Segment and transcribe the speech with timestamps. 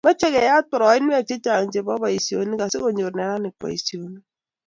[0.05, 4.25] Mochei keyat poroinwek chechang chebo boisionik asikonyor neranik boisionik